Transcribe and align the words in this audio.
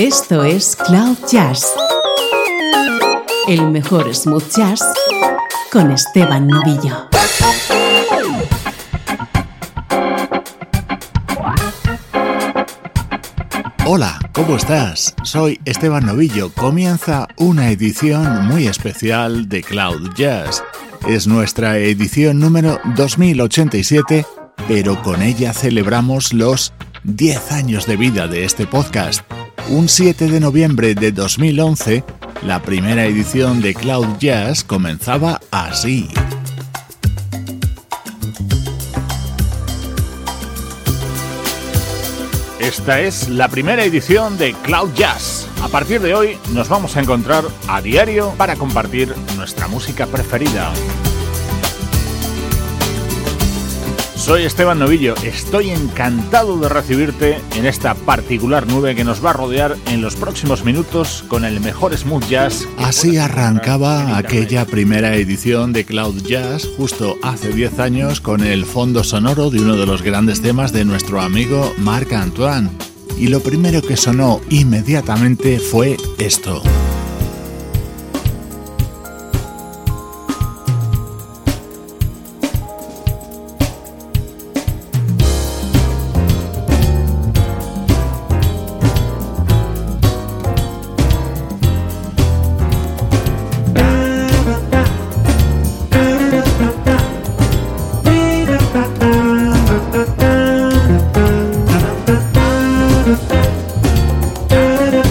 Esto 0.00 0.44
es 0.44 0.76
Cloud 0.76 1.18
Jazz, 1.30 1.66
el 3.48 3.70
mejor 3.70 4.14
smooth 4.14 4.48
jazz 4.56 4.80
con 5.70 5.90
Esteban 5.90 6.48
Novillo. 6.48 7.06
Hola, 13.84 14.18
¿cómo 14.32 14.56
estás? 14.56 15.14
Soy 15.22 15.60
Esteban 15.66 16.06
Novillo. 16.06 16.50
Comienza 16.54 17.28
una 17.36 17.70
edición 17.70 18.46
muy 18.46 18.68
especial 18.68 19.50
de 19.50 19.62
Cloud 19.62 20.14
Jazz. 20.16 20.64
Es 21.06 21.26
nuestra 21.26 21.76
edición 21.76 22.40
número 22.40 22.80
2087, 22.96 24.24
pero 24.66 25.02
con 25.02 25.20
ella 25.20 25.52
celebramos 25.52 26.32
los 26.32 26.72
10 27.04 27.52
años 27.52 27.86
de 27.86 27.98
vida 27.98 28.28
de 28.28 28.46
este 28.46 28.66
podcast. 28.66 29.20
Un 29.70 29.88
7 29.88 30.26
de 30.26 30.40
noviembre 30.40 30.96
de 30.96 31.12
2011, 31.12 32.02
la 32.42 32.60
primera 32.60 33.04
edición 33.04 33.62
de 33.62 33.72
Cloud 33.72 34.18
Jazz 34.18 34.64
comenzaba 34.64 35.40
así. 35.52 36.08
Esta 42.58 43.00
es 43.00 43.28
la 43.28 43.46
primera 43.46 43.84
edición 43.84 44.36
de 44.38 44.54
Cloud 44.54 44.90
Jazz. 44.96 45.46
A 45.62 45.68
partir 45.68 46.00
de 46.00 46.16
hoy 46.16 46.36
nos 46.52 46.68
vamos 46.68 46.96
a 46.96 47.00
encontrar 47.00 47.44
a 47.68 47.80
diario 47.80 48.34
para 48.36 48.56
compartir 48.56 49.14
nuestra 49.36 49.68
música 49.68 50.08
preferida. 50.08 50.72
Soy 54.20 54.42
Esteban 54.42 54.78
Novillo, 54.78 55.14
estoy 55.24 55.70
encantado 55.70 56.58
de 56.58 56.68
recibirte 56.68 57.40
en 57.56 57.64
esta 57.64 57.94
particular 57.94 58.66
nube 58.66 58.94
que 58.94 59.02
nos 59.02 59.24
va 59.24 59.30
a 59.30 59.32
rodear 59.32 59.78
en 59.86 60.02
los 60.02 60.14
próximos 60.14 60.62
minutos 60.62 61.24
con 61.26 61.46
el 61.46 61.58
mejor 61.60 61.96
smooth 61.96 62.28
jazz. 62.28 62.68
Así 62.76 63.16
arrancaba 63.16 64.18
aquella 64.18 64.66
primera 64.66 65.16
edición 65.16 65.72
de 65.72 65.86
Cloud 65.86 66.22
Jazz 66.22 66.68
justo 66.76 67.16
hace 67.22 67.48
10 67.48 67.78
años 67.78 68.20
con 68.20 68.44
el 68.44 68.66
fondo 68.66 69.04
sonoro 69.04 69.48
de 69.48 69.60
uno 69.60 69.74
de 69.74 69.86
los 69.86 70.02
grandes 70.02 70.42
temas 70.42 70.74
de 70.74 70.84
nuestro 70.84 71.22
amigo 71.22 71.72
Marc 71.78 72.12
Antoine. 72.12 72.68
Y 73.16 73.28
lo 73.28 73.40
primero 73.40 73.80
que 73.80 73.96
sonó 73.96 74.42
inmediatamente 74.50 75.58
fue 75.58 75.96
esto. 76.18 76.62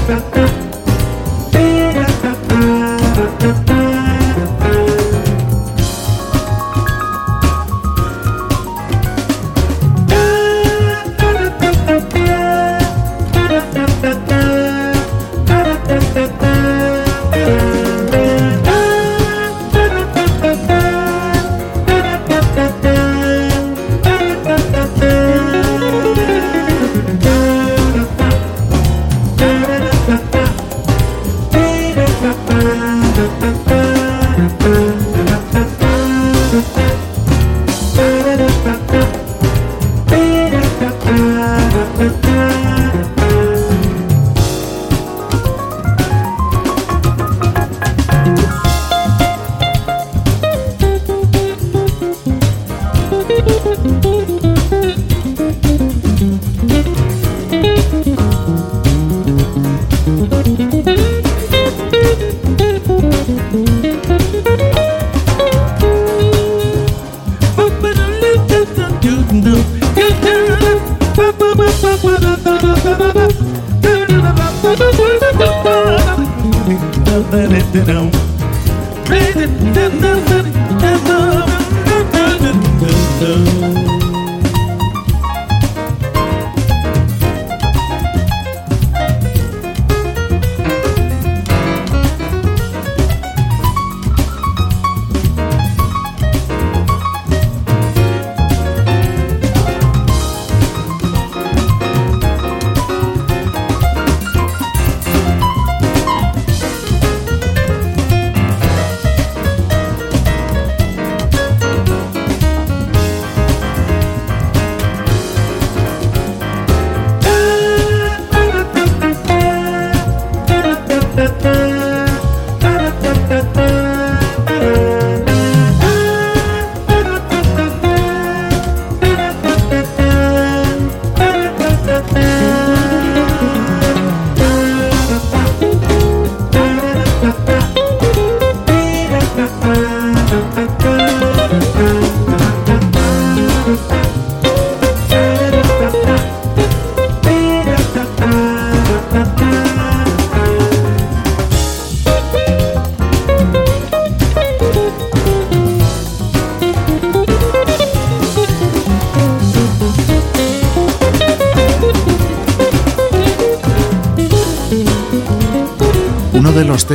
something. 0.10 0.39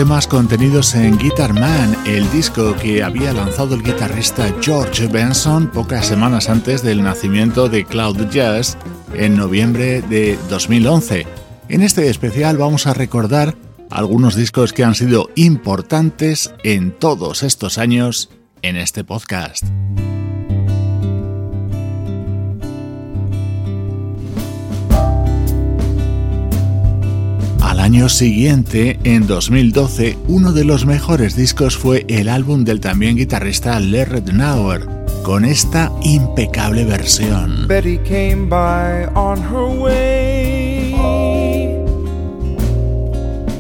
Temas 0.04 0.26
contenidos 0.26 0.94
en 0.94 1.16
Guitar 1.16 1.54
Man, 1.54 1.96
el 2.04 2.30
disco 2.30 2.76
que 2.76 3.02
había 3.02 3.32
lanzado 3.32 3.74
el 3.74 3.82
guitarrista 3.82 4.54
George 4.60 5.06
Benson 5.06 5.68
pocas 5.68 6.04
semanas 6.04 6.50
antes 6.50 6.82
del 6.82 7.02
nacimiento 7.02 7.70
de 7.70 7.86
Cloud 7.86 8.28
Jazz 8.28 8.76
en 9.14 9.34
noviembre 9.34 10.02
de 10.02 10.38
2011. 10.50 11.26
En 11.70 11.80
este 11.80 12.10
especial 12.10 12.58
vamos 12.58 12.86
a 12.86 12.92
recordar 12.92 13.56
algunos 13.88 14.36
discos 14.36 14.74
que 14.74 14.84
han 14.84 14.94
sido 14.94 15.30
importantes 15.36 16.52
en 16.64 16.92
todos 16.92 17.42
estos 17.42 17.78
años 17.78 18.28
en 18.60 18.76
este 18.76 19.04
podcast. 19.04 19.64
Año 27.84 28.08
siguiente, 28.08 28.98
en 29.04 29.26
2012, 29.26 30.16
uno 30.26 30.54
de 30.54 30.64
los 30.64 30.86
mejores 30.86 31.36
discos 31.36 31.76
fue 31.76 32.06
el 32.08 32.31
álbum 32.31 32.64
del 32.64 32.81
también 32.81 33.14
guitarrista 33.14 33.78
Larry 33.78 34.22
Nauer, 34.32 34.88
con 35.22 35.44
esta 35.44 35.92
impecable 36.02 36.86
versión. 36.86 37.69
Betty 37.69 37.98
came 37.98 38.48
by 38.48 39.04
on 39.14 39.38
her 39.38 39.69
way. 39.78 40.94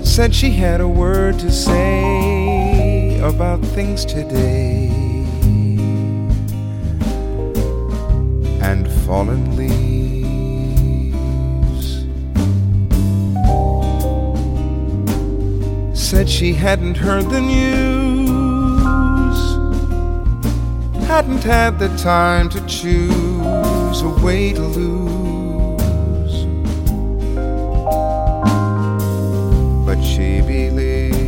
Said 0.02 0.32
she 0.32 0.50
had 0.50 0.80
a 0.80 0.88
word 0.88 1.38
to 1.40 1.50
say 1.50 3.20
about 3.20 3.62
things 3.74 4.06
today. 4.06 4.88
And 8.62 8.88
fallen 9.04 9.54
leaves. 9.54 10.03
Said 16.14 16.30
she 16.30 16.52
hadn't 16.52 16.96
heard 16.96 17.28
the 17.28 17.40
news, 17.40 18.28
hadn't 21.08 21.42
had 21.42 21.76
the 21.80 21.88
time 21.96 22.48
to 22.48 22.64
choose 22.66 24.00
a 24.00 24.08
way 24.24 24.52
to 24.52 24.60
lose. 24.60 26.36
But 29.84 30.00
she 30.04 30.40
believes. 30.42 31.24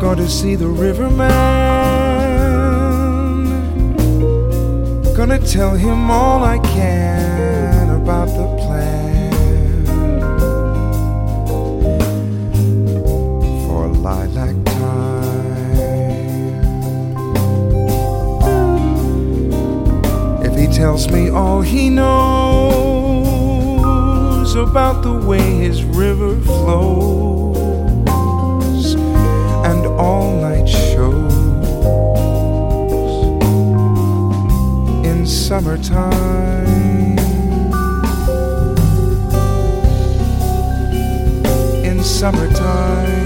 Going 0.00 0.16
to 0.16 0.30
see 0.30 0.54
the 0.56 0.68
riverman. 0.68 1.28
Gonna 5.14 5.38
tell 5.38 5.74
him 5.74 6.10
all 6.10 6.42
I 6.42 6.58
can 6.58 7.23
tells 20.84 21.08
me 21.10 21.30
all 21.30 21.62
he 21.62 21.88
knows 21.88 22.04
about 24.54 25.02
the 25.02 25.14
way 25.26 25.40
his 25.40 25.82
river 25.82 26.38
flows 26.42 27.64
and 29.64 29.86
all 29.98 30.38
night 30.42 30.68
shows 30.68 31.32
in 35.06 35.26
summertime. 35.26 37.16
In 41.82 42.04
summertime. 42.04 43.24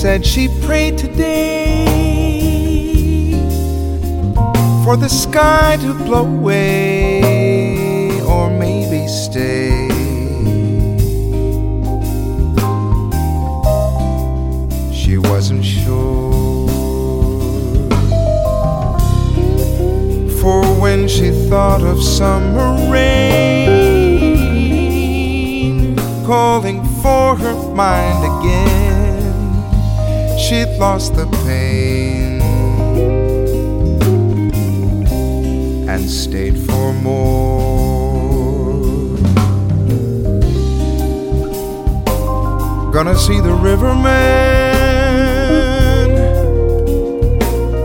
Said 0.00 0.24
she 0.24 0.46
prayed 0.64 0.96
today 0.96 1.84
for 4.84 4.96
the 4.96 5.08
sky 5.08 5.76
to 5.80 5.92
blow 5.92 6.24
away 6.24 8.20
or 8.20 8.48
maybe 8.48 9.08
stay. 9.08 9.88
She 14.94 15.18
wasn't 15.18 15.64
sure. 15.64 16.68
For 20.40 20.62
when 20.80 21.08
she 21.08 21.32
thought 21.48 21.82
of 21.82 22.00
summer 22.00 22.76
rain 22.88 23.18
calling 26.24 26.84
for 27.02 27.34
her 27.34 27.74
mind 27.74 28.22
again 28.38 28.77
she'd 30.38 30.70
lost 30.78 31.14
the 31.16 31.26
pain 31.44 32.40
and 35.88 36.08
stayed 36.08 36.56
for 36.56 36.92
more. 36.92 37.58
Gonna 42.92 43.16
see 43.16 43.40
the 43.40 43.52
riverman, 43.52 44.06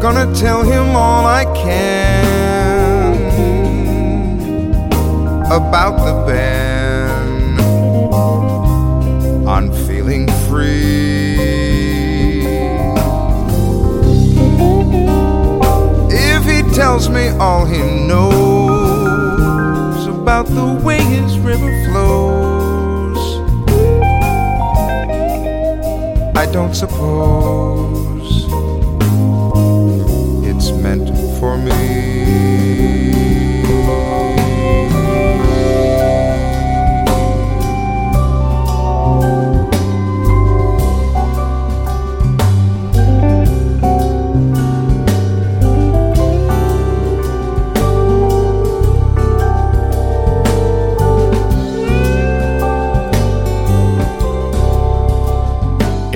gonna 0.02 0.34
tell 0.34 0.64
him 0.64 0.96
all 0.96 1.26
I 1.26 1.46
can 1.56 2.34
about 5.52 5.98
the 5.98 6.14
band. 6.26 7.60
I'm 9.48 9.72
tells 16.74 17.08
me 17.08 17.28
all 17.38 17.66
he 17.66 17.78
knows 18.08 20.08
about 20.08 20.48
the 20.48 20.82
way 20.84 20.98
his 20.98 21.38
river 21.38 21.70
flows. 21.86 23.18
I 26.36 26.48
don't 26.52 26.74
suppose 26.74 28.48
it's 30.44 30.72
meant 30.72 31.10
for 31.40 31.60
me. 31.60 32.93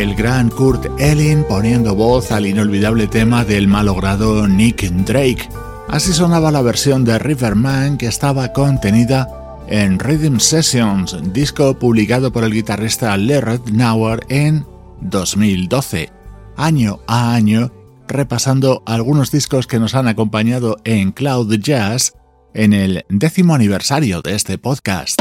Gran 0.06 0.50
Kurt 0.50 0.86
Elling 1.00 1.44
poniendo 1.44 1.96
voz 1.96 2.32
al 2.32 2.46
inolvidable 2.46 3.08
tema 3.08 3.44
del 3.44 3.68
malogrado 3.68 4.48
Nick 4.48 4.84
Drake. 4.92 5.50
Así 5.90 6.14
sonaba 6.14 6.52
la 6.52 6.62
versión 6.62 7.04
de 7.04 7.18
Riverman 7.18 7.98
que 7.98 8.06
estaba 8.06 8.54
contenida 8.54 9.28
en 9.68 9.98
Rhythm 9.98 10.40
Sessions, 10.40 11.18
disco 11.34 11.80
publicado 11.80 12.32
por 12.32 12.44
el 12.44 12.54
guitarrista 12.54 13.18
Larry 13.18 13.60
Nauer 13.72 14.20
en 14.30 14.68
2012, 15.02 16.12
año 16.56 17.00
a 17.08 17.34
año, 17.34 17.72
repasando 18.08 18.84
algunos 18.86 19.32
discos 19.32 19.66
que 19.66 19.80
nos 19.80 19.96
han 19.96 20.08
acompañado 20.08 20.78
en 20.84 21.12
Cloud 21.12 21.56
Jazz 21.60 22.14
en 22.54 22.74
el 22.74 23.04
décimo 23.10 23.56
aniversario 23.56 24.22
de 24.22 24.36
este 24.36 24.60
podcast. 24.60 25.20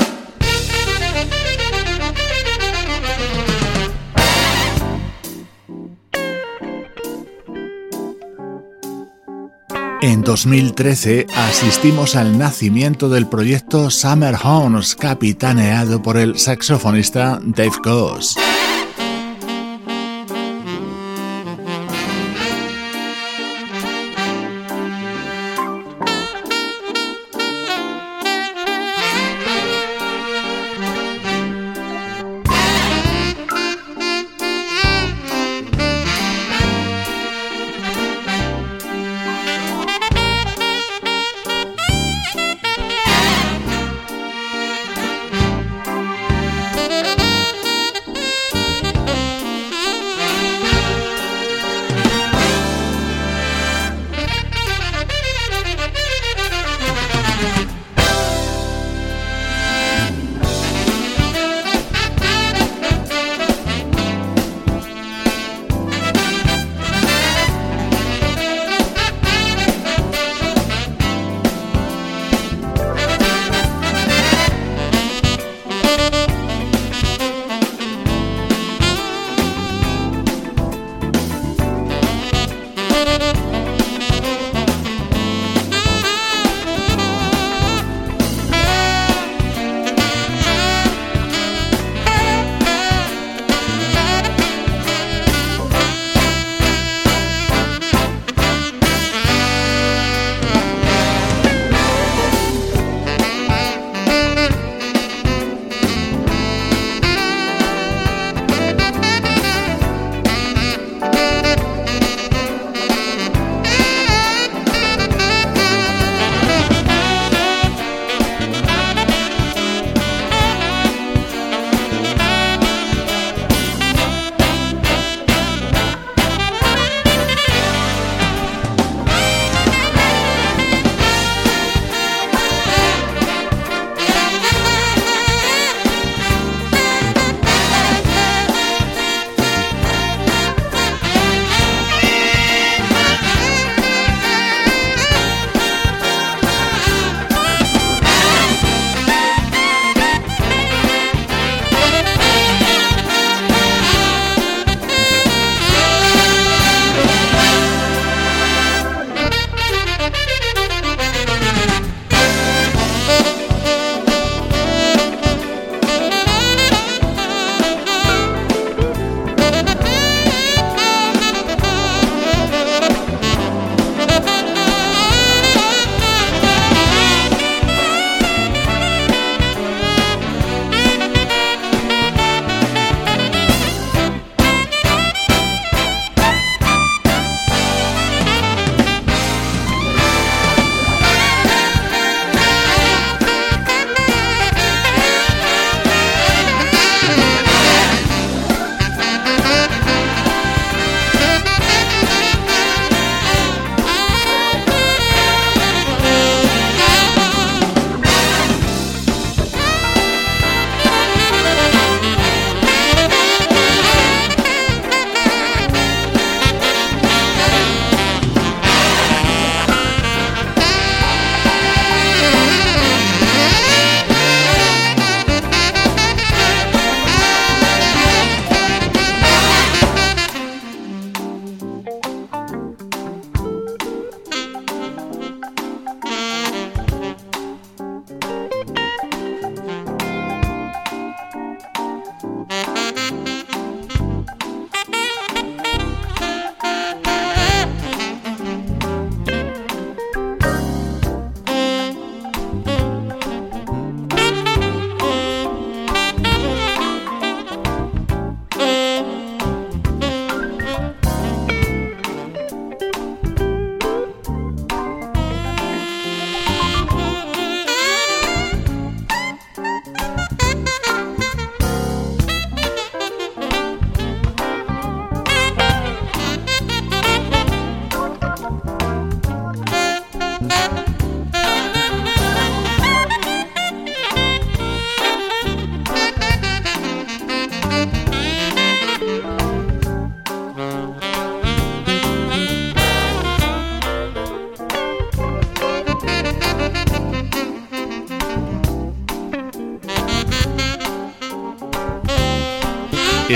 En 10.03 10.23
2013 10.23 11.27
asistimos 11.35 12.17
al 12.17 12.37
nacimiento 12.37 13.09
del 13.09 13.27
proyecto 13.27 13.91
Summer 13.91 14.35
Homes, 14.45 14.95
capitaneado 14.95 16.03
por 16.03 16.19
el 16.19 16.39
saxofonista 16.39 17.41
Dave 17.43 17.73
Goss. 17.83 18.37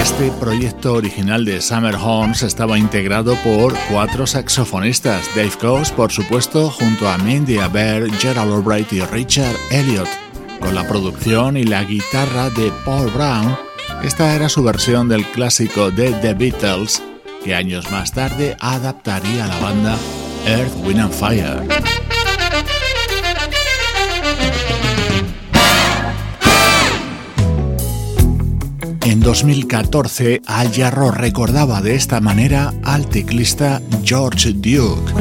Este 0.00 0.30
proyecto 0.40 0.95
original 0.95 1.45
de 1.45 1.61
Summer 1.61 1.95
Horns 1.95 2.42
estaba 2.42 2.78
integrado 2.78 3.37
por 3.45 3.75
cuatro 3.90 4.26
saxofonistas, 4.26 5.28
Dave 5.37 5.52
Coase, 5.61 5.92
por 5.92 6.11
supuesto, 6.11 6.71
junto 6.71 7.07
a 7.07 7.19
Mindy 7.19 7.59
Aber, 7.59 8.11
Gerald 8.14 8.50
Albright 8.50 8.90
y 8.95 9.02
Richard 9.02 9.57
Elliott. 9.71 10.09
Con 10.59 10.75
la 10.75 10.88
producción 10.88 11.59
y 11.59 11.64
la 11.64 11.85
guitarra 11.85 12.49
de 12.49 12.73
Paul 12.87 13.11
Brown, 13.11 13.59
esta 14.02 14.35
era 14.35 14.49
su 14.49 14.62
versión 14.62 15.07
del 15.07 15.26
clásico 15.26 15.90
de 15.90 16.12
The 16.12 16.33
Beatles, 16.33 17.02
que 17.45 17.54
años 17.54 17.90
más 17.92 18.11
tarde 18.12 18.57
adaptaría 18.59 19.47
la 19.47 19.61
banda 19.61 19.99
Earth, 20.47 20.73
Wind 20.83 21.00
and 21.00 21.12
Fire. 21.12 22.00
En 29.10 29.18
2014, 29.18 30.40
Al 30.46 30.72
Jarro 30.72 31.10
recordaba 31.10 31.82
de 31.82 31.96
esta 31.96 32.20
manera 32.20 32.72
al 32.84 33.08
teclista 33.08 33.82
George 34.04 34.52
Duke. 34.52 35.12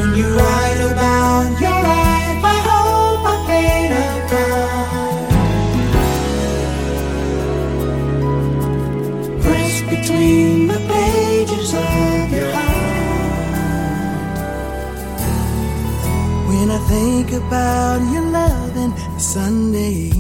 When 16.48 16.70
I 16.70 16.78
think 16.88 17.32
about 17.32 18.02
your 18.14 18.22
love 18.22 18.78
and 18.78 18.94
Sunday 19.20 20.19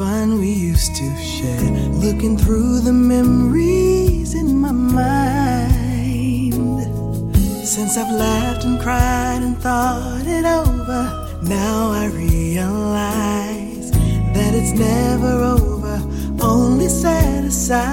fun 0.00 0.40
we 0.40 0.50
used 0.50 0.96
to 0.96 1.14
share. 1.18 1.60
Looking 2.06 2.38
through 2.38 2.80
the 2.80 2.92
memories 2.92 4.34
in 4.34 4.56
my 4.56 4.72
mind. 4.72 6.54
Since 7.66 7.98
I've 7.98 8.10
laughed 8.10 8.64
and 8.64 8.80
cried 8.80 9.42
and 9.42 9.58
thought 9.58 10.26
it 10.26 10.46
over, 10.46 11.02
now 11.42 11.90
I 11.90 12.06
realize 12.06 13.90
that 14.36 14.54
it's 14.54 14.72
never 14.72 15.32
over, 15.56 15.96
only 16.40 16.88
set 16.88 17.44
aside. 17.44 17.90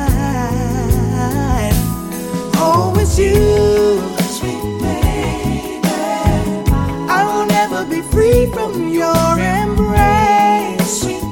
Oh, 2.55 2.95
it's 2.97 3.19
you, 3.19 3.99
sweet 4.37 4.63
baby. 4.81 5.81
I 7.19 7.21
will 7.29 7.47
never 7.47 7.83
be 7.83 8.01
free 8.13 8.45
from 8.53 8.87
your 8.87 9.39
embrace. 9.61 11.26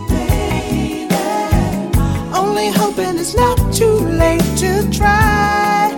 Hoping 2.74 3.18
it's 3.20 3.36
not 3.36 3.58
too 3.74 3.98
late 4.22 4.42
to 4.58 4.90
try 4.92 5.92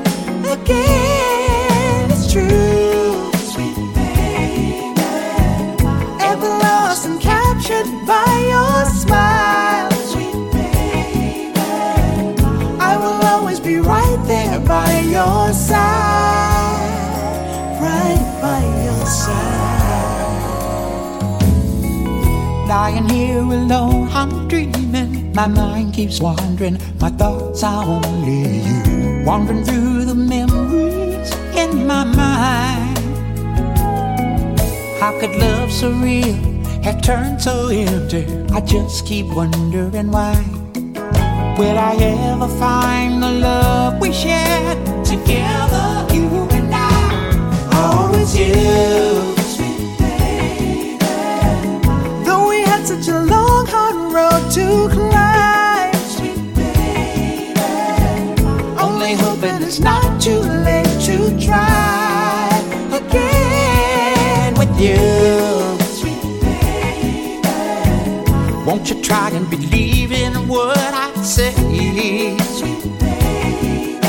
again. 0.46 1.17
My 25.38 25.46
mind 25.46 25.94
keeps 25.94 26.20
wandering, 26.20 26.80
my 27.00 27.12
thoughts 27.12 27.62
are 27.64 27.86
only 27.86 28.58
you. 28.68 29.24
Wandering 29.24 29.64
through 29.64 30.06
the 30.06 30.16
memories 30.16 31.30
in 31.56 31.86
my 31.86 32.04
mind. 32.04 32.98
How 35.00 35.12
could 35.20 35.36
love 35.36 35.72
so 35.72 35.92
real 35.92 36.34
have 36.82 37.04
turned 37.04 37.40
so 37.40 37.68
empty? 37.68 38.26
I 38.52 38.62
just 38.62 39.06
keep 39.06 39.28
wondering 39.28 40.10
why. 40.10 40.44
Will 41.60 41.78
I 41.78 41.96
ever 42.32 42.48
find 42.58 43.22
the 43.22 43.30
love 43.30 44.02
we 44.02 44.12
shared 44.12 45.06
together, 45.06 46.08
you 46.16 46.48
and 46.50 46.74
I? 46.74 47.76
Always 47.76 48.36
you. 48.36 49.37
It's 59.78 59.84
not 59.84 60.20
too 60.20 60.40
late 60.40 61.00
to 61.06 61.18
try 61.40 62.50
again 62.92 64.56
with 64.56 64.74
you. 64.82 64.98
Sweet 65.86 66.20
baby. 66.42 67.40
Won't 68.66 68.90
you 68.90 69.00
try 69.04 69.30
and 69.30 69.48
believe 69.48 70.12
in 70.12 70.48
what 70.48 70.78
I 70.78 71.14
say? 71.22 71.52
Sweet 72.58 72.84
baby. 73.00 74.00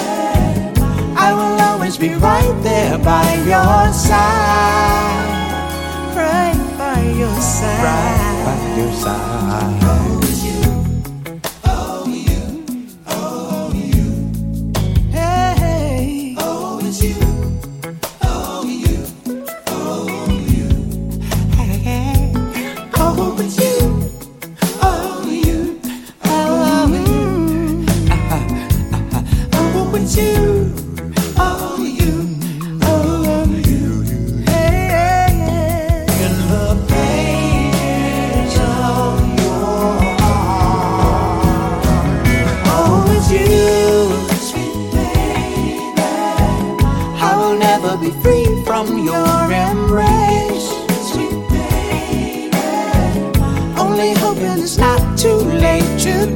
I 1.17 1.35
will 1.35 1.61
always 1.61 1.99
be 1.99 2.15
right 2.15 2.59
there 2.63 2.97
by 2.97 3.35
your 3.45 3.93
side. 3.93 5.27
Right 6.17 6.79
by 6.79 7.03
your 7.11 7.41
side. 7.41 7.85
Right 7.85 8.45
by 8.47 8.57
your 8.81 8.93
side. 8.93 10.38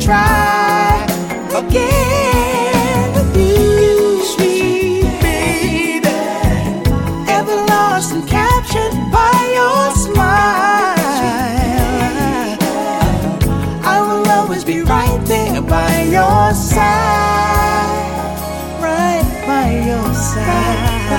try 0.04 1.06
again 1.54 2.02
sweet 4.34 5.04
baby. 5.20 6.08
Ever 7.28 7.56
lost 7.70 8.12
and 8.12 8.26
captured 8.26 8.94
by 9.12 9.36
your 9.58 9.94
smile. 9.94 10.98
I 13.84 13.96
will 14.00 14.28
always 14.28 14.64
be 14.64 14.82
right 14.82 15.20
there 15.26 15.62
by 15.62 16.02
your 16.02 16.52
side. 16.52 18.00
Right 18.80 19.28
by 19.46 19.66
your 19.88 20.14
side. 20.14 21.12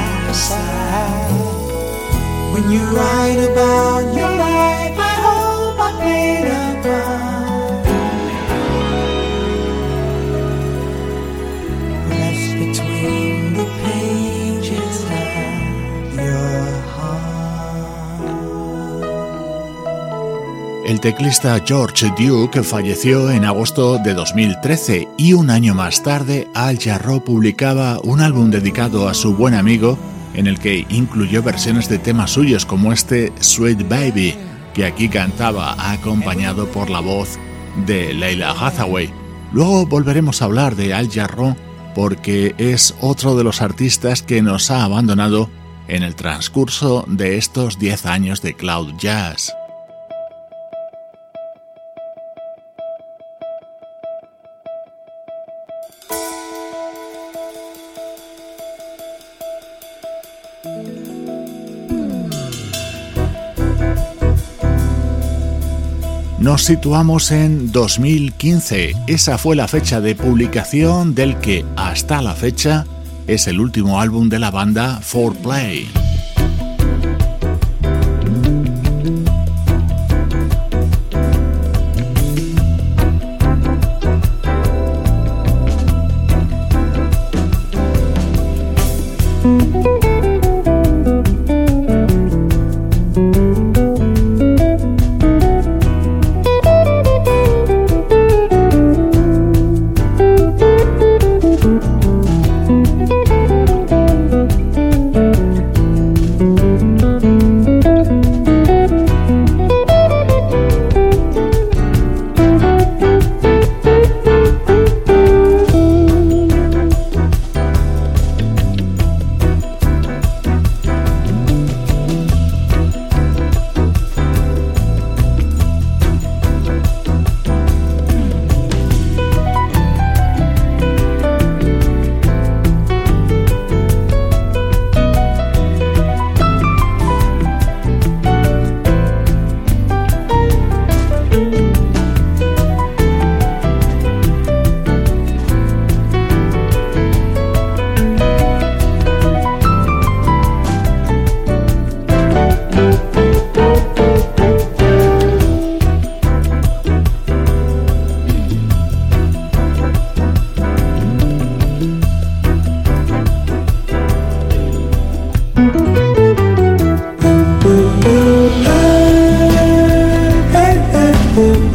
When 2.54 2.70
you 2.70 2.84
write 2.96 3.40
about 3.50 4.14
your 4.14 4.30
life. 4.38 4.83
Teclista 21.04 21.62
George 21.66 22.14
Duke 22.18 22.64
falleció 22.64 23.30
en 23.30 23.44
agosto 23.44 23.98
de 23.98 24.14
2013 24.14 25.10
y 25.18 25.34
un 25.34 25.50
año 25.50 25.76
más 25.76 26.02
tarde 26.02 26.48
Al 26.54 26.80
Jarreau 26.80 27.22
publicaba 27.22 28.00
un 28.06 28.22
álbum 28.22 28.50
dedicado 28.50 29.10
a 29.10 29.14
su 29.14 29.36
buen 29.36 29.54
amigo 29.54 29.98
en 30.34 30.48
el 30.48 30.60
que 30.60 30.86
incluyó 30.88 31.44
versiones 31.44 31.90
de 31.90 32.00
temas 32.00 32.32
suyos 32.32 32.66
como 32.66 32.94
este 32.94 33.34
Sweet 33.38 33.90
Baby, 33.90 34.36
que 34.74 34.86
aquí 34.86 35.10
cantaba 35.10 35.92
acompañado 35.92 36.68
por 36.70 36.90
la 36.90 37.02
voz 37.02 37.38
de 37.86 38.14
Leila 38.14 38.52
Hathaway. 38.52 39.12
Luego 39.52 39.86
volveremos 39.86 40.42
a 40.42 40.46
hablar 40.46 40.78
de 40.78 40.94
Al 40.94 41.12
Jarreau 41.12 41.58
porque 41.96 42.56
es 42.58 42.96
otro 43.02 43.36
de 43.36 43.44
los 43.44 43.62
artistas 43.62 44.22
que 44.22 44.42
nos 44.42 44.72
ha 44.72 44.86
abandonado 44.86 45.50
en 45.90 46.04
el 46.04 46.16
transcurso 46.16 47.04
de 47.10 47.36
estos 47.36 47.78
10 47.78 48.06
años 48.06 48.42
de 48.42 48.54
Cloud 48.54 48.94
Jazz. 48.98 49.52
Nos 66.44 66.64
situamos 66.64 67.32
en 67.32 67.72
2015. 67.72 68.96
Esa 69.08 69.38
fue 69.38 69.56
la 69.56 69.70
fecha 69.70 70.02
de 70.02 70.14
publicación 70.14 71.16
del 71.16 71.38
que 71.38 71.64
hasta 71.78 72.22
la 72.22 72.36
fecha 72.36 72.86
es 73.28 73.48
el 73.48 73.62
último 73.62 74.02
álbum 74.02 74.28
de 74.28 74.40
la 74.40 74.52
banda 74.52 75.00
4Play. 75.00 76.03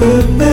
We. 0.01 0.48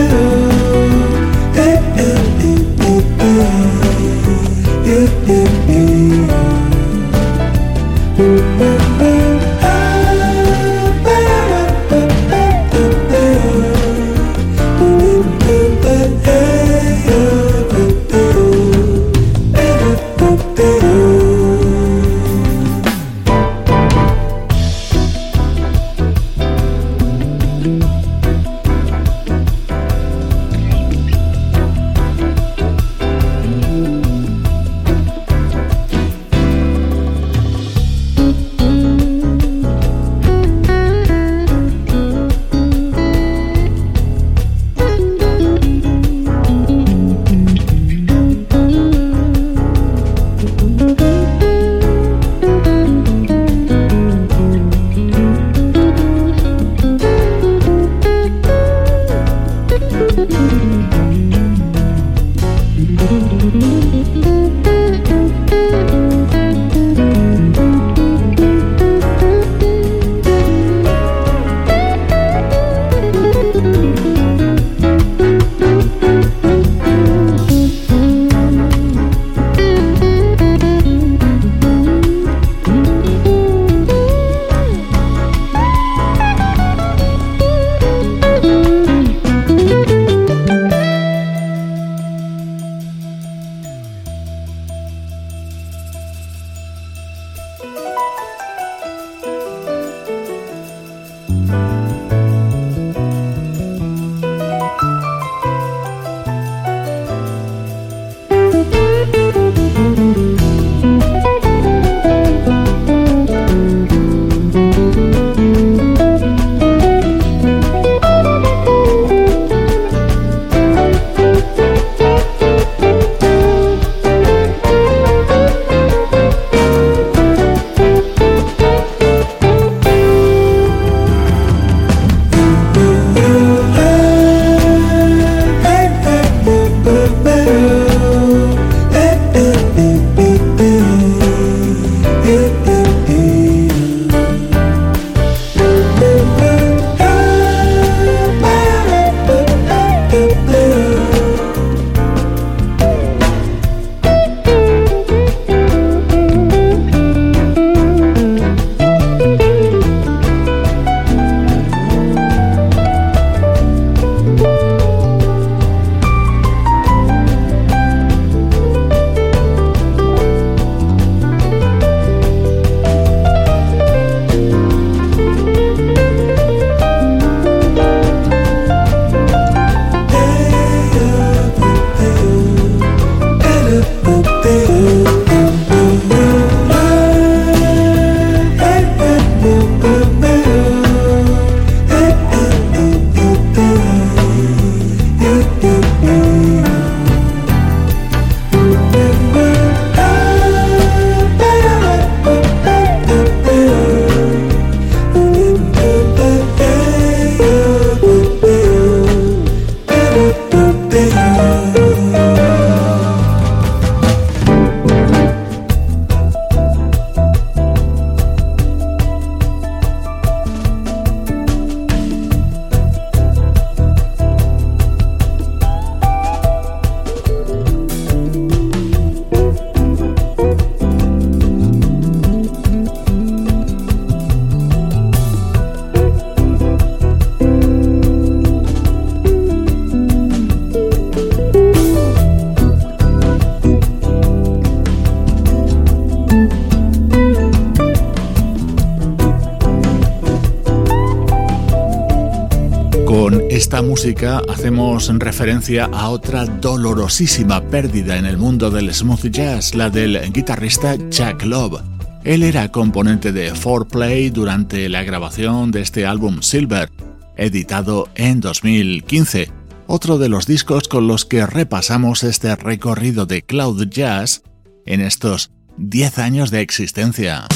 Hacemos 254.24 255.08
referencia 255.18 255.84
a 255.92 256.08
otra 256.08 256.46
dolorosísima 256.46 257.60
pérdida 257.68 258.16
en 258.16 258.24
el 258.24 258.38
mundo 258.38 258.70
del 258.70 258.92
smooth 258.92 259.26
jazz, 259.26 259.74
la 259.74 259.90
del 259.90 260.32
guitarrista 260.32 260.96
Chuck 261.10 261.42
Love. 261.42 261.82
Él 262.24 262.42
era 262.42 262.72
componente 262.72 263.32
de 263.32 263.52
4Play 263.52 264.32
durante 264.32 264.88
la 264.88 265.02
grabación 265.02 265.70
de 265.70 265.82
este 265.82 266.06
álbum 266.06 266.40
Silver, 266.40 266.90
editado 267.36 268.08
en 268.14 268.40
2015, 268.40 269.50
otro 269.86 270.18
de 270.18 270.30
los 270.30 270.46
discos 270.46 270.88
con 270.88 271.06
los 271.06 271.26
que 271.26 271.44
repasamos 271.44 272.24
este 272.24 272.56
recorrido 272.56 273.26
de 273.26 273.42
Cloud 273.42 273.86
Jazz 273.88 274.42
en 274.86 275.02
estos 275.02 275.50
10 275.76 276.18
años 276.18 276.50
de 276.50 276.62
existencia. 276.62 277.46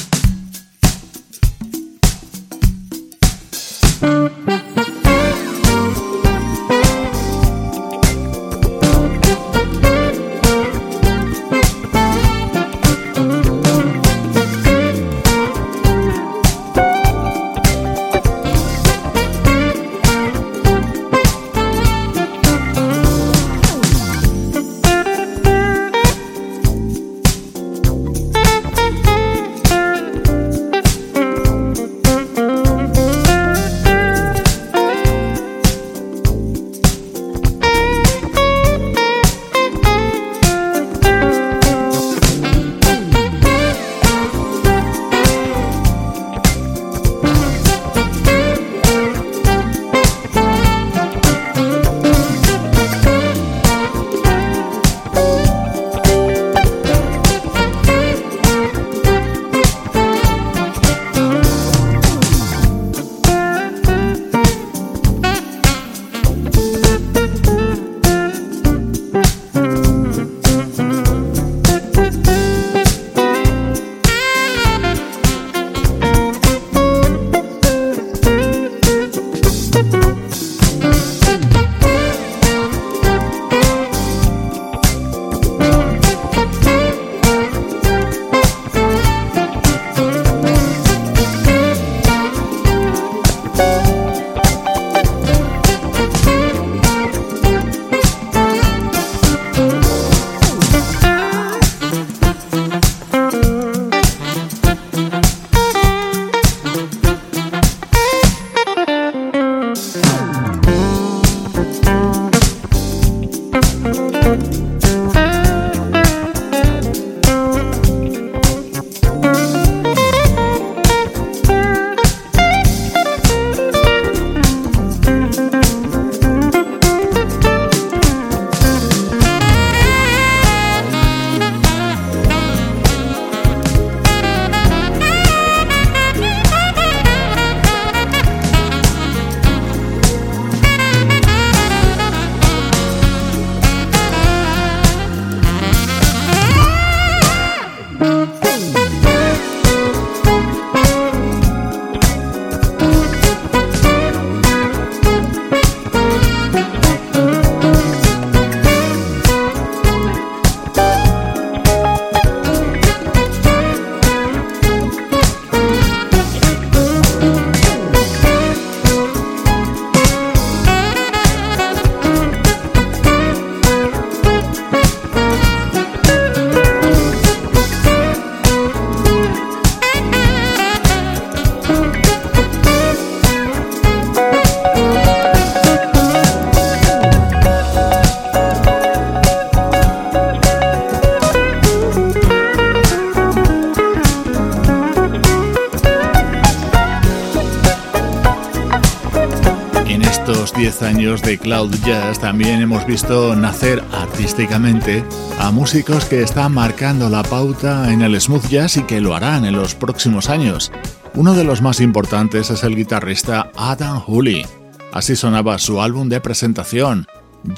Cloud 201.41 201.75
Jazz 201.85 202.19
también 202.19 202.61
hemos 202.61 202.87
visto 202.87 203.35
nacer 203.35 203.83
artísticamente 203.93 205.05
a 205.39 205.51
músicos 205.51 206.05
que 206.05 206.23
están 206.23 206.53
marcando 206.53 207.09
la 207.09 207.23
pauta 207.23 207.93
en 207.93 208.03
el 208.03 208.21
smooth 208.21 208.47
jazz 208.49 208.77
y 208.77 208.83
que 208.83 209.01
lo 209.01 209.15
harán 209.15 209.45
en 209.45 209.57
los 209.57 209.75
próximos 209.75 210.29
años. 210.29 210.71
Uno 211.15 211.35
de 211.35 211.45
los 211.45 211.63
más 211.63 211.81
importantes 211.81 212.51
es 212.51 212.63
el 212.63 212.77
guitarrista 212.77 213.51
Adam 213.57 214.01
Hooley. 214.01 214.45
Así 214.93 215.17
sonaba 215.17 215.59
su 215.59 215.81
álbum 215.81 216.09
de 216.09 216.21
presentación, 216.21 217.07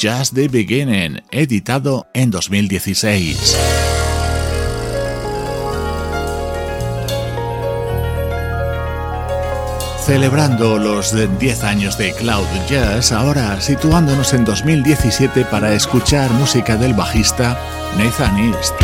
Just 0.00 0.34
the 0.34 0.48
Beginning, 0.48 1.20
editado 1.30 2.06
en 2.14 2.30
2016. 2.30 3.81
Celebrando 10.04 10.78
los 10.78 11.14
10 11.38 11.62
años 11.62 11.96
de 11.96 12.12
Cloud 12.12 12.46
Jazz, 12.68 13.12
ahora 13.12 13.60
situándonos 13.60 14.34
en 14.34 14.44
2017 14.44 15.44
para 15.44 15.74
escuchar 15.74 16.28
música 16.32 16.76
del 16.76 16.92
bajista 16.92 17.56
Nathan 17.96 18.36
East. 18.38 18.74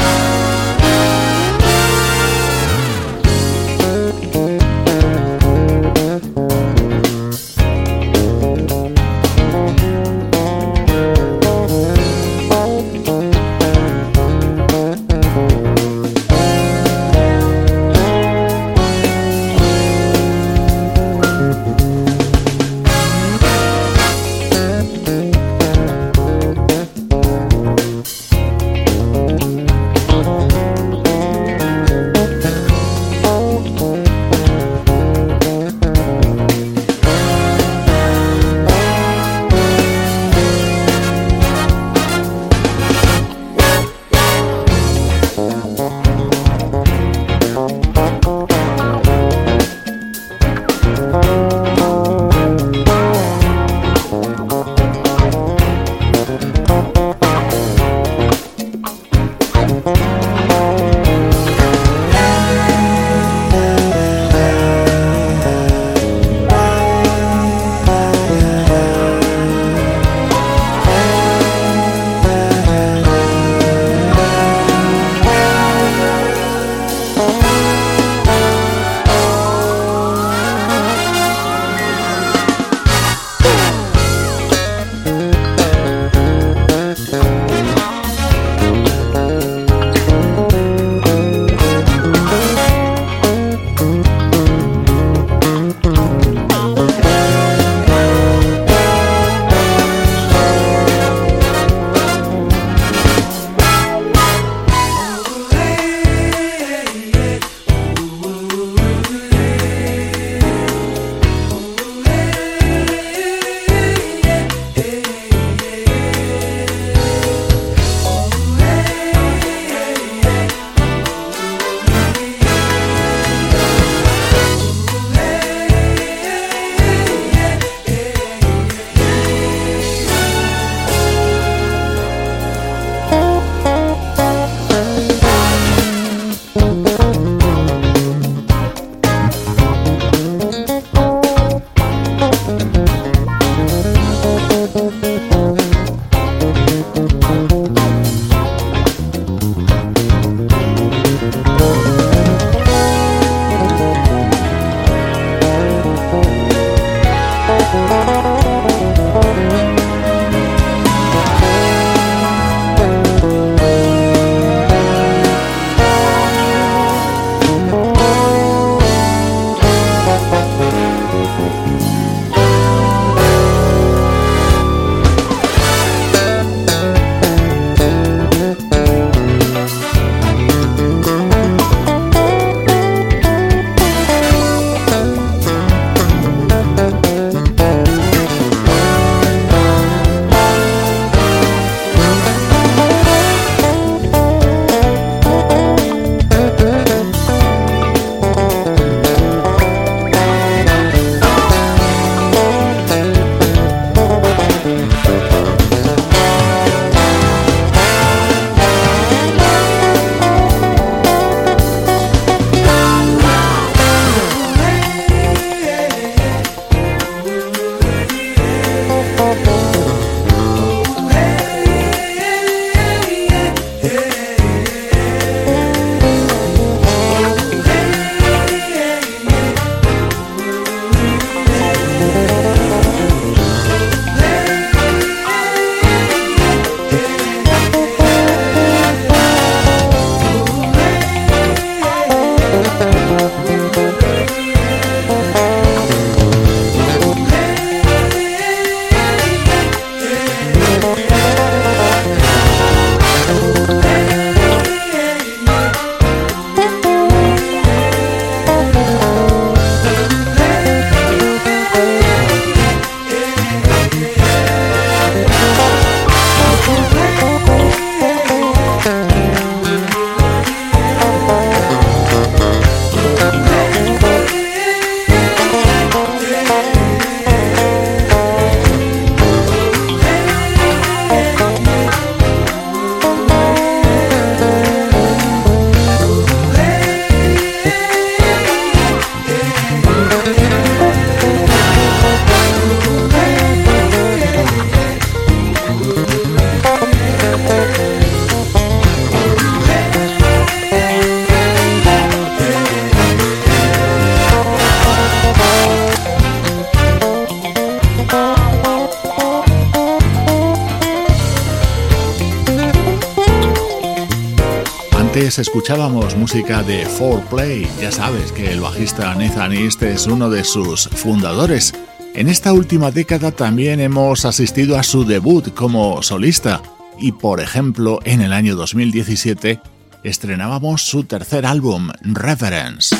Escuchábamos 315.38 316.16
música 316.16 316.62
de 316.62 316.86
4Play. 316.86 317.66
Ya 317.80 317.92
sabes 317.92 318.32
que 318.32 318.50
el 318.50 318.60
bajista 318.60 319.14
Nathan 319.14 319.52
East 319.52 319.82
es 319.82 320.06
uno 320.06 320.30
de 320.30 320.42
sus 320.42 320.88
fundadores. 320.88 321.74
En 322.14 322.28
esta 322.28 322.52
última 322.52 322.90
década 322.90 323.30
también 323.30 323.80
hemos 323.80 324.24
asistido 324.24 324.76
a 324.76 324.82
su 324.82 325.04
debut 325.04 325.54
como 325.54 326.02
solista 326.02 326.60
y 326.98 327.12
por 327.12 327.40
ejemplo 327.40 328.00
en 328.04 328.20
el 328.20 328.32
año 328.32 328.56
2017 328.56 329.60
estrenábamos 330.02 330.82
su 330.82 331.04
tercer 331.04 331.46
álbum, 331.46 331.90
Reverence. 332.02 332.96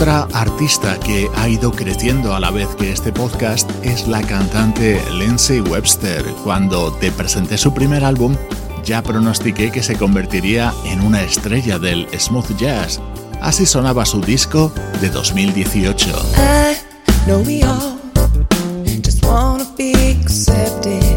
Otra 0.00 0.28
artista 0.32 0.96
que 1.00 1.28
ha 1.34 1.48
ido 1.48 1.72
creciendo 1.72 2.32
a 2.32 2.38
la 2.38 2.52
vez 2.52 2.68
que 2.76 2.92
este 2.92 3.12
podcast 3.12 3.68
es 3.82 4.06
la 4.06 4.22
cantante 4.22 5.02
Lindsay 5.12 5.60
Webster. 5.60 6.24
Cuando 6.44 6.92
te 6.92 7.10
presenté 7.10 7.58
su 7.58 7.74
primer 7.74 8.04
álbum, 8.04 8.36
ya 8.84 9.02
pronostiqué 9.02 9.72
que 9.72 9.82
se 9.82 9.96
convertiría 9.96 10.72
en 10.84 11.00
una 11.00 11.22
estrella 11.22 11.80
del 11.80 12.06
smooth 12.16 12.56
jazz. 12.56 13.00
Así 13.40 13.66
sonaba 13.66 14.06
su 14.06 14.20
disco 14.20 14.72
de 15.00 15.10
2018. 15.10 16.06
Inside, 19.98 21.08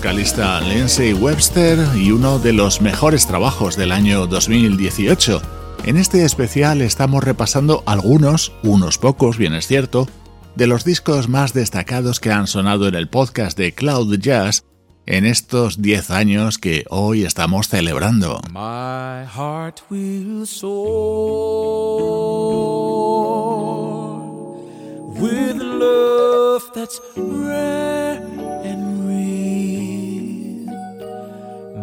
vocalista 0.00 0.62
Lindsay 0.62 1.12
Webster 1.12 1.78
y 1.94 2.10
uno 2.10 2.38
de 2.38 2.54
los 2.54 2.80
mejores 2.80 3.26
trabajos 3.26 3.76
del 3.76 3.92
año 3.92 4.26
2018. 4.26 5.42
En 5.84 5.98
este 5.98 6.24
especial 6.24 6.80
estamos 6.80 7.22
repasando 7.22 7.82
algunos, 7.84 8.50
unos 8.62 8.96
pocos, 8.96 9.36
bien 9.36 9.52
es 9.52 9.66
cierto, 9.66 10.08
de 10.56 10.66
los 10.66 10.86
discos 10.86 11.28
más 11.28 11.52
destacados 11.52 12.18
que 12.18 12.32
han 12.32 12.46
sonado 12.46 12.88
en 12.88 12.94
el 12.94 13.10
podcast 13.10 13.58
de 13.58 13.74
Cloud 13.74 14.18
Jazz 14.18 14.64
en 15.04 15.26
estos 15.26 15.82
10 15.82 16.10
años 16.12 16.56
que 16.56 16.86
hoy 16.88 17.24
estamos 17.24 17.68
celebrando. 17.68 18.40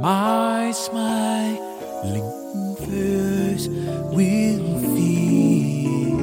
my 0.07 0.71
smiling 0.71 2.29
face 2.87 3.67
will 4.15 4.67
feel 4.93 6.21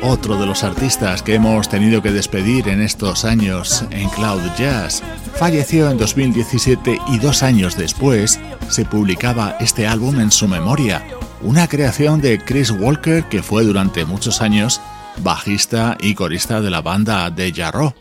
Otro 0.02 0.38
de 0.38 0.46
los 0.46 0.62
artistas 0.62 1.22
que 1.22 1.34
hemos 1.34 1.68
tenido 1.68 2.02
que 2.02 2.12
despedir 2.12 2.68
en 2.68 2.82
estos 2.82 3.24
años 3.24 3.84
en 3.90 4.08
Cloud 4.10 4.42
Jazz. 4.58 5.02
Falleció 5.36 5.90
en 5.90 5.96
2017 5.96 6.98
y 7.08 7.18
dos 7.18 7.42
años 7.42 7.76
después 7.76 8.38
se 8.68 8.84
publicaba 8.84 9.56
este 9.58 9.86
álbum 9.86 10.20
en 10.20 10.30
su 10.30 10.48
memoria, 10.48 11.02
una 11.42 11.66
creación 11.66 12.20
de 12.20 12.38
Chris 12.38 12.70
Walker 12.70 13.24
que 13.24 13.42
fue 13.42 13.64
durante 13.64 14.04
muchos 14.04 14.42
años 14.42 14.80
bajista 15.22 15.96
y 15.98 16.14
corista 16.14 16.60
de 16.60 16.70
la 16.70 16.82
banda 16.82 17.30
de 17.30 17.52
Jarreau. 17.52 17.94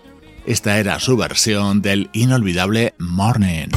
Esta 0.46 0.80
era 0.80 1.00
su 1.00 1.16
versión 1.16 1.82
del 1.82 2.10
inolvidable 2.12 2.94
Morning. 2.98 3.70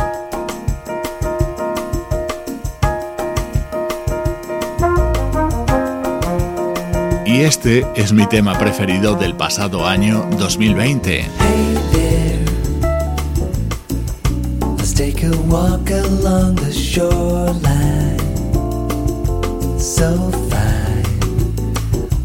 Y 7.33 7.41
este 7.41 7.87
es 7.97 8.13
mi 8.13 8.27
tema 8.27 8.59
preferido 8.59 9.15
del 9.15 9.35
pasado 9.35 9.87
año 9.87 10.29
2020. 10.39 11.23
Hey 11.23 11.79
there. 11.91 12.45
Let's 14.77 14.93
take 14.93 15.25
a 15.25 15.31
walk 15.49 15.91
along 15.91 16.57
the 16.57 16.71
shoreline. 16.71 18.19
So 19.79 20.31
fine. 20.51 21.07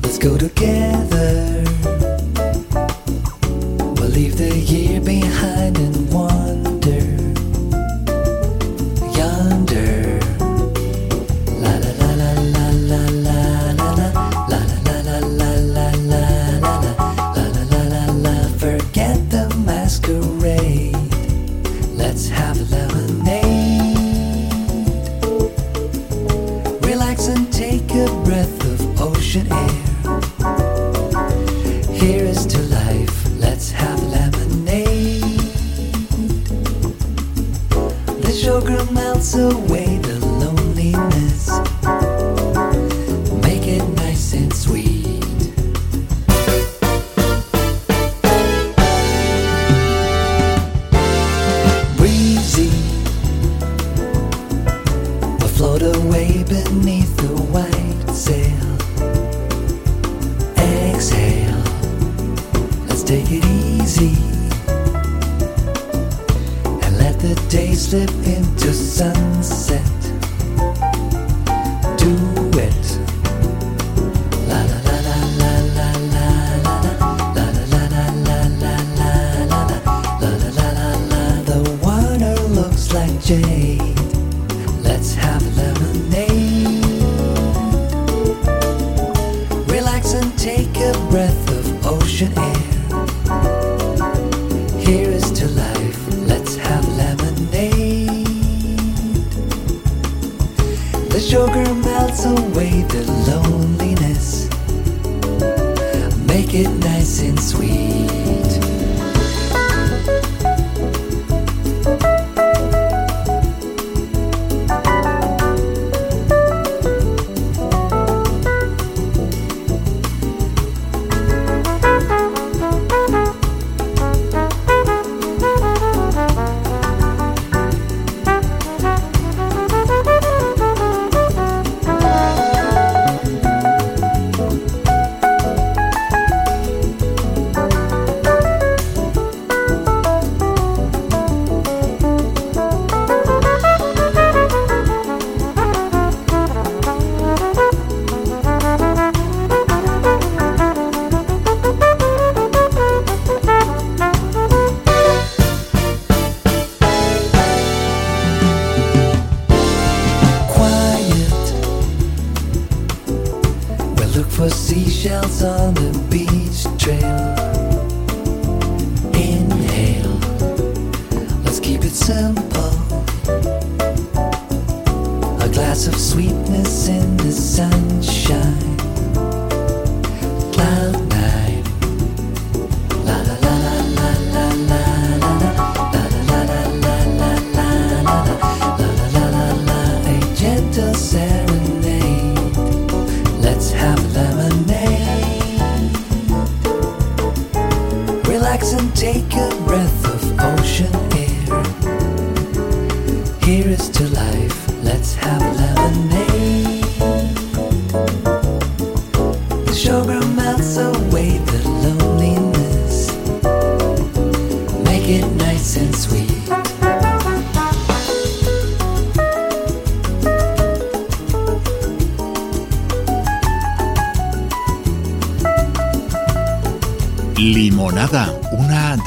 Let's 0.03 0.19
go 0.19 0.37
together. 0.37 1.57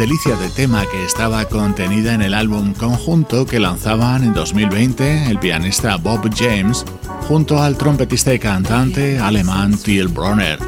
Delicia 0.01 0.35
de 0.37 0.49
tema 0.49 0.87
que 0.91 1.05
estaba 1.05 1.45
contenida 1.45 2.15
en 2.15 2.23
el 2.23 2.33
álbum 2.33 2.73
conjunto 2.73 3.45
que 3.45 3.61
lanzaban 3.61 4.25
en 4.25 4.33
2020 4.33 5.31
el 5.31 5.39
pianista 5.39 5.97
Bob 5.97 6.31
James 6.35 6.87
junto 7.29 7.63
al 7.63 7.77
trompetista 7.77 8.33
y 8.33 8.39
cantante 8.39 9.19
alemán 9.19 9.77
Till 9.77 10.09
Bronner. 10.09 10.59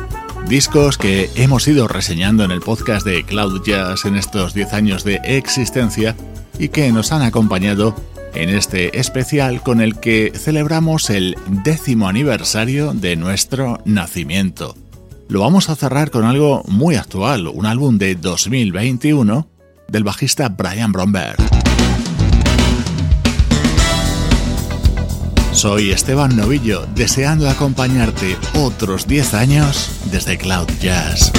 Discos 0.47 0.99
que 0.99 1.31
hemos 1.35 1.66
ido 1.66 1.89
reseñando 1.89 2.45
en 2.45 2.51
el 2.51 2.61
podcast 2.61 3.07
de 3.07 3.25
Cloud 3.25 3.62
Jazz 3.64 4.05
en 4.05 4.16
estos 4.16 4.53
10 4.53 4.75
años 4.75 5.03
de 5.03 5.20
existencia 5.25 6.14
y 6.59 6.68
que 6.68 6.93
nos 6.93 7.11
han 7.11 7.23
acompañado 7.23 7.97
en 8.35 8.51
este 8.51 9.01
especial 9.01 9.62
con 9.62 9.81
el 9.81 9.99
que 9.99 10.33
celebramos 10.35 11.09
el 11.09 11.37
décimo 11.64 12.07
aniversario 12.07 12.93
de 12.93 13.16
nuestro 13.16 13.81
nacimiento. 13.87 14.82
Lo 15.29 15.41
vamos 15.41 15.68
a 15.68 15.77
cerrar 15.77 16.11
con 16.11 16.25
algo 16.25 16.62
muy 16.68 16.97
actual, 16.97 17.47
un 17.49 17.66
álbum 17.66 17.99
de 17.99 18.14
2021 18.14 19.49
del 19.89 20.05
bajista 20.05 20.49
Brian 20.49 20.93
Bromberg. 20.93 21.37
Soy 25.53 25.91
Esteban 25.91 26.37
Novillo, 26.37 26.87
deseando 26.95 27.49
acompañarte 27.49 28.37
otros 28.55 29.07
10 29.07 29.35
años 29.35 29.91
desde 30.11 30.39
Cloud 30.39 30.68
Jazz. 30.81 31.31